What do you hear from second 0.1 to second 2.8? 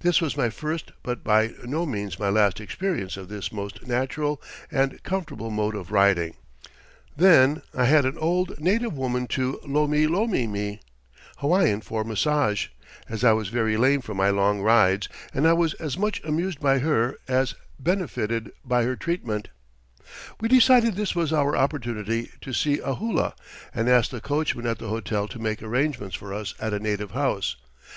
was my first but by no means my last